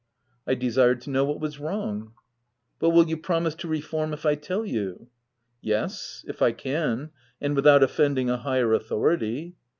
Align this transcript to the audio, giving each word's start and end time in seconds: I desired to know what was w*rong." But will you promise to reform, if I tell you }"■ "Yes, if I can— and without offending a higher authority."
I 0.47 0.55
desired 0.55 0.99
to 1.01 1.11
know 1.11 1.23
what 1.25 1.39
was 1.39 1.57
w*rong." 1.57 2.13
But 2.79 2.89
will 2.89 3.07
you 3.07 3.17
promise 3.17 3.53
to 3.53 3.67
reform, 3.67 4.13
if 4.13 4.25
I 4.25 4.33
tell 4.33 4.65
you 4.65 5.01
}"■ 4.65 5.01
"Yes, 5.61 6.25
if 6.27 6.41
I 6.41 6.53
can— 6.53 7.11
and 7.39 7.55
without 7.55 7.83
offending 7.83 8.27
a 8.27 8.37
higher 8.37 8.73
authority." 8.73 9.57